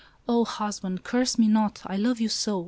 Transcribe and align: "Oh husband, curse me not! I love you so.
"Oh 0.27 0.45
husband, 0.45 1.03
curse 1.03 1.37
me 1.37 1.47
not! 1.47 1.83
I 1.85 1.95
love 1.95 2.19
you 2.19 2.27
so. 2.29 2.59